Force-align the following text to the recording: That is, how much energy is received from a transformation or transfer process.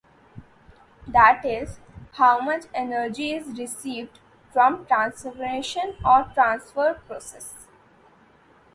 That 1.07 1.45
is, 1.45 1.77
how 2.13 2.39
much 2.39 2.63
energy 2.73 3.33
is 3.33 3.55
received 3.59 4.17
from 4.51 4.81
a 4.81 4.85
transformation 4.85 5.95
or 6.03 6.25
transfer 6.33 6.99
process. 7.05 7.67